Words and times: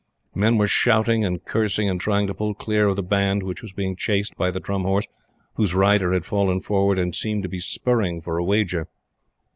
Men 0.33 0.57
were 0.57 0.65
shouting 0.65 1.23
and 1.23 1.45
cursing, 1.45 1.87
and 1.87 2.01
trying 2.01 2.25
to 2.25 2.33
pull 2.33 2.55
clear 2.55 2.87
of 2.87 2.95
the 2.95 3.03
Band 3.03 3.43
which 3.43 3.61
was 3.61 3.71
being 3.71 3.95
chased 3.95 4.35
by 4.35 4.49
the 4.49 4.59
Drum 4.59 4.81
Horse 4.81 5.05
whose 5.57 5.75
rider 5.75 6.11
had 6.11 6.25
fallen 6.25 6.59
forward 6.59 6.97
and 6.97 7.15
seemed 7.15 7.43
to 7.43 7.49
be 7.49 7.59
spurring 7.59 8.19
for 8.19 8.39
a 8.39 8.43
wager. 8.43 8.87